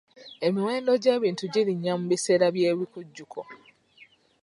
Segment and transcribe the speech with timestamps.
[0.47, 3.39] Emiwendo gy'ebintu girinnya mu biseera by'ebikujjuko.